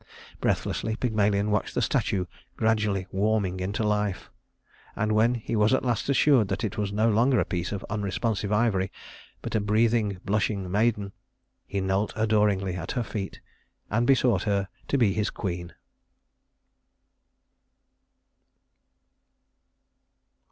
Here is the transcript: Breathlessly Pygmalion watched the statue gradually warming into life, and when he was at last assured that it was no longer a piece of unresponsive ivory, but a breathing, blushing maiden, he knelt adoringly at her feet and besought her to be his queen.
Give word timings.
Breathlessly 0.39 0.95
Pygmalion 0.95 1.51
watched 1.51 1.75
the 1.75 1.81
statue 1.83 2.25
gradually 2.57 3.05
warming 3.11 3.59
into 3.59 3.83
life, 3.83 4.31
and 4.95 5.11
when 5.11 5.35
he 5.35 5.55
was 5.55 5.75
at 5.75 5.85
last 5.85 6.09
assured 6.09 6.47
that 6.47 6.63
it 6.63 6.75
was 6.75 6.91
no 6.91 7.07
longer 7.07 7.39
a 7.39 7.45
piece 7.45 7.71
of 7.71 7.85
unresponsive 7.87 8.51
ivory, 8.51 8.91
but 9.43 9.53
a 9.53 9.59
breathing, 9.59 10.17
blushing 10.25 10.71
maiden, 10.71 11.11
he 11.67 11.81
knelt 11.81 12.13
adoringly 12.15 12.73
at 12.73 12.93
her 12.93 13.03
feet 13.03 13.41
and 13.91 14.07
besought 14.07 14.41
her 14.41 14.69
to 14.87 14.97
be 14.97 15.13
his 15.13 15.29
queen. 15.29 15.71